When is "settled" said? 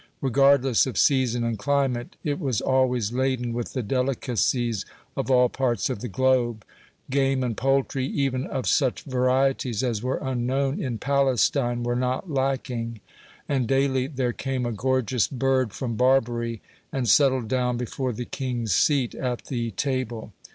17.07-17.47